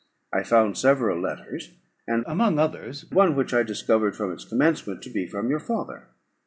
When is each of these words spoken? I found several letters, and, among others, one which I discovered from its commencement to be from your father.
I 0.33 0.41
found 0.41 0.79
several 0.79 1.21
letters, 1.21 1.73
and, 2.07 2.23
among 2.25 2.57
others, 2.57 3.05
one 3.11 3.35
which 3.35 3.53
I 3.53 3.61
discovered 3.61 4.15
from 4.15 4.31
its 4.33 4.45
commencement 4.45 5.03
to 5.03 5.11
be 5.11 5.27
from 5.27 5.51
your 5.51 5.59
father. 5.59 6.07